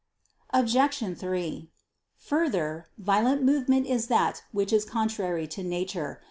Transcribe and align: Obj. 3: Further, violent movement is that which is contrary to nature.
Obj. 0.51 1.15
3: 1.19 1.69
Further, 2.17 2.87
violent 2.97 3.43
movement 3.43 3.85
is 3.85 4.07
that 4.07 4.41
which 4.51 4.73
is 4.73 4.83
contrary 4.83 5.45
to 5.49 5.61
nature. 5.61 6.19